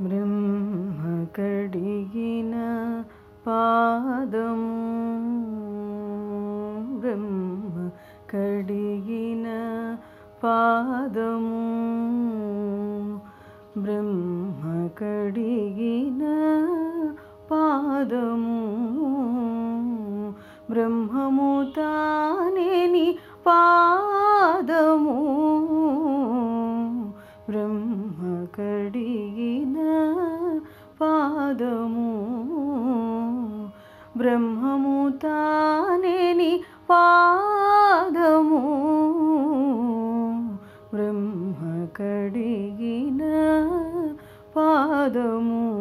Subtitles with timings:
[0.00, 1.02] బ్రహ్మ
[1.36, 2.54] కడిగిన
[3.46, 4.72] పాదము
[7.00, 7.74] బ్రహ్మ
[8.30, 9.46] కడిగిన
[10.42, 11.62] పాదము
[13.78, 14.62] బ్రహ్మ
[14.98, 16.22] కడిగిన
[34.21, 38.59] బ్రహ్మము తానేని పాదము.
[40.93, 43.23] బ్రహ్మ కడిగిన
[44.57, 45.71] పాదము.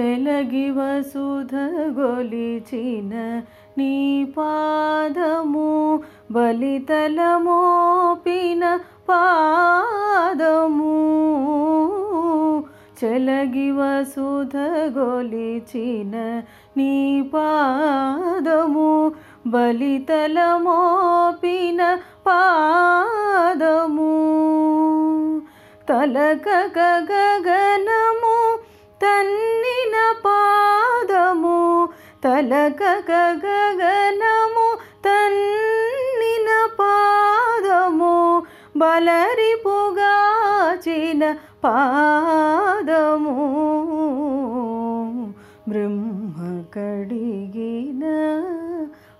[0.00, 1.54] చెలగి వసుధ
[2.00, 3.42] గొలిచిన
[3.78, 6.00] నీ పాదము
[6.30, 8.78] బలితల మోపిన
[12.94, 14.56] చెలగి వసుధ
[14.98, 16.42] గొలిచిన
[16.76, 19.12] నీ పాదము
[19.46, 24.14] బలితల మోపిన పాదము.
[25.88, 28.36] తలక గగనము
[29.02, 31.88] తన్నిన పాదము.
[32.24, 34.66] తలక గగనము
[35.04, 38.42] తన్నిన పాదము.
[38.76, 41.76] బలరి పొగాచిన పా
[45.68, 48.00] బ్రహ్మ కడిగిన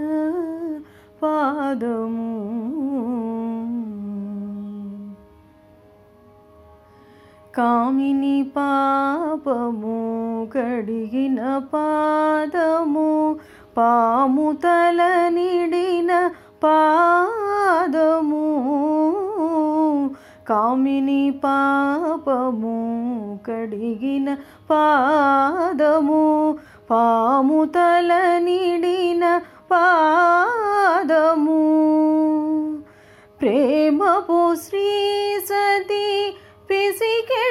[1.24, 2.36] పాదము.
[7.56, 9.96] కామిని పాపము
[10.54, 12.75] కడిగిన పాదము.
[13.78, 15.00] పాముతల
[15.30, 16.12] నిడిన
[16.64, 18.48] పాదము
[20.50, 22.78] కామిని పాపము
[23.48, 24.28] కడిగిన
[24.72, 26.26] పాదము
[26.92, 29.24] పాముతల నిడిన
[29.72, 31.62] పాదము.
[33.42, 34.88] ప్రేమపు శ్రీ
[35.46, 36.08] సతి
[36.70, 37.45] పిసికే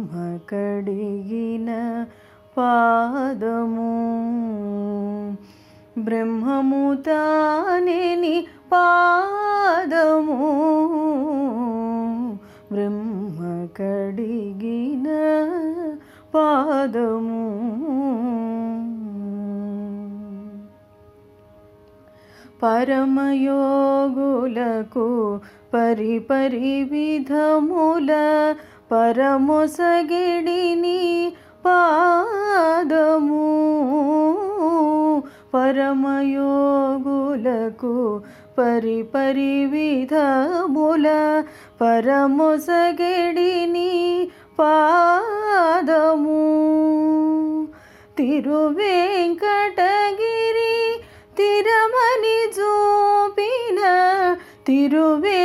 [0.00, 2.04] బ్రహ్మ కడిగిన
[2.58, 4.16] పాదము.
[5.98, 10.38] బ్రహ్మము తానేని పాదము.
[12.72, 15.06] బ్రహ్మ కడిగిన
[16.34, 17.60] పాదము.
[22.62, 25.40] పరమయోగులకు
[25.74, 28.10] పరిపరి విధముల
[28.92, 31.02] పరమొసగిడిని
[31.66, 33.46] పాదము.
[35.54, 38.20] పరమయోగులకు
[38.58, 41.06] పరిపరి విధముల
[41.80, 43.92] పరమొసగిడిని
[44.58, 46.44] పాదము.
[48.18, 50.76] తిరువేంకటగిరి
[51.36, 53.80] తిరమని జోపిన
[54.66, 55.39] తిరువే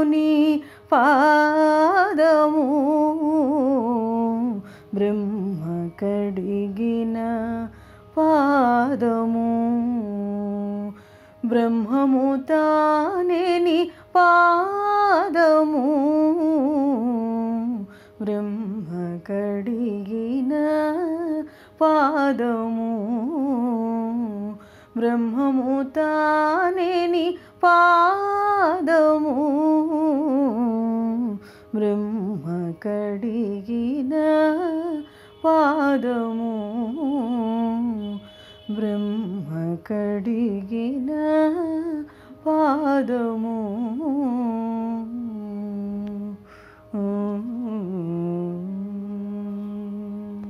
[0.00, 2.92] నీ పాదము
[4.94, 7.18] బ్రహ్మ కడిగిన
[8.18, 9.72] పాదము.
[11.46, 16.06] బ్రహ్మము తానేని పాదము.
[18.22, 20.52] బ్రహ్మ కడిగిన
[21.80, 23.31] పాదము.
[24.96, 29.36] బ్రహ్మము తానేని పాదము.
[31.74, 34.14] బ్రహ్మ కడిగిన
[35.44, 36.52] పాదము.
[38.70, 41.10] బ్రహ్మ కడిగిన
[42.46, 43.61] పాదము.